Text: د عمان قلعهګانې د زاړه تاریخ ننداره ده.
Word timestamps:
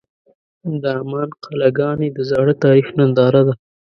د 0.81 0.83
عمان 0.99 1.29
قلعهګانې 1.43 2.07
د 2.11 2.19
زاړه 2.29 2.53
تاریخ 2.63 2.87
ننداره 2.97 3.41
ده. 3.47 3.53